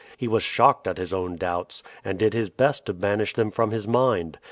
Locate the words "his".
0.97-1.13, 2.33-2.49, 3.69-3.87